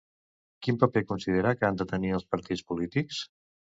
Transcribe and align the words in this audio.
Quin 0.67 0.77
paper 0.83 1.03
considera 1.11 1.53
que 1.59 1.69
han 1.69 1.77
de 1.83 1.89
tenir 1.93 2.15
els 2.19 2.29
partits 2.33 2.65
polítics? 2.73 3.21